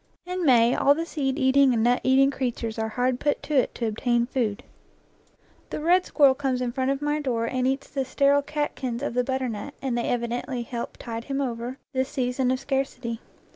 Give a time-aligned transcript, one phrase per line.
[0.25, 3.75] In May all the seed eating and nut eating creatures are hard put to it
[3.75, 4.63] to obtain food.
[5.69, 9.13] The red squirrel comes in front of my door and eats the sterile catkins of
[9.13, 13.19] the butternut, and they evi dently help tide him over this season of scarcity.